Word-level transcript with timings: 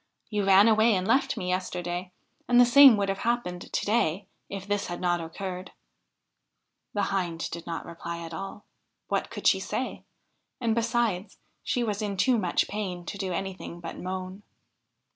You 0.31 0.45
ran 0.45 0.67
away 0.67 0.95
and 0.95 1.07
left 1.07 1.37
me 1.37 1.47
yesterday, 1.47 2.11
and 2.47 2.59
the 2.59 2.65
same 2.65 2.97
would 2.97 3.07
have 3.07 3.19
happened 3.19 3.71
to 3.71 3.85
day 3.85 4.25
if 4.49 4.65
this 4.65 4.87
had 4.87 4.99
not 4.99 5.21
occurred.' 5.21 5.73
The 6.95 7.09
Hind 7.13 7.47
did 7.51 7.67
not 7.67 7.85
reply 7.85 8.17
at 8.25 8.33
all; 8.33 8.65
what 9.09 9.29
could 9.29 9.45
she 9.45 9.59
say? 9.59 10.03
And 10.59 10.73
besides, 10.73 11.37
she 11.63 11.83
was 11.83 12.01
in 12.01 12.17
too 12.17 12.39
much 12.39 12.67
pain 12.67 13.05
to 13.05 13.17
do 13.19 13.31
anything 13.31 13.79
but 13.79 13.95
moan. 13.95 14.41